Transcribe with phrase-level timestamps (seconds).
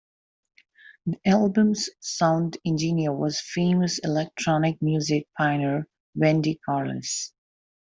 [1.05, 7.31] The album's sound engineer was famous electronic music pioneer Wendy Carlos.